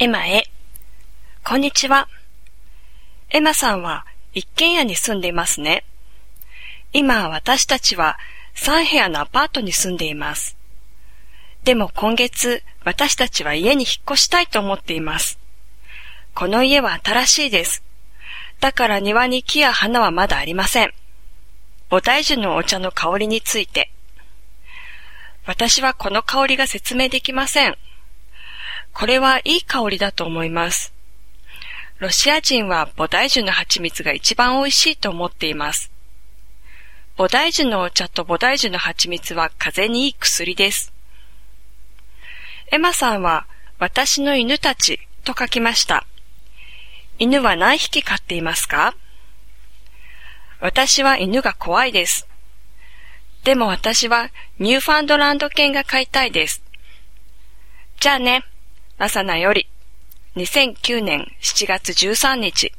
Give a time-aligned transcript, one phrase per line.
[0.00, 0.48] エマへ。
[1.44, 2.08] こんにちは。
[3.30, 5.84] エマさんは一軒家に住んでいますね。
[6.92, 8.18] 今私たちは
[8.56, 10.56] 3部屋のアパートに住んでいます。
[11.62, 15.38] でも今月私たちは家に引っ越したいと思っています。
[16.34, 17.84] この家は新しいです。
[18.58, 20.92] だから庭に木や花はまだありません。
[21.88, 23.92] 菩提樹のお茶の香りについて。
[25.46, 27.76] 私はこの香りが説明できません。
[28.94, 30.94] これはいい香りだと思います。
[31.98, 35.90] ロシア人は菩提樹の蜂蜜が一番美味しいと思っています。
[37.16, 40.92] 菩提樹のお茶と菩提樹の蜂蜜は風邪にいい薬です。
[42.72, 43.46] エマさんは
[43.78, 46.06] 私の犬たちと書きました。
[47.18, 48.94] 犬は何匹飼っていますか？
[50.60, 52.26] 私は犬が怖いです。
[53.44, 56.62] でも私はニューファンドランド犬が飼いたいです。
[58.00, 58.44] じゃあね、
[58.96, 59.68] ラサナより、
[60.36, 62.72] 2009年7月13日。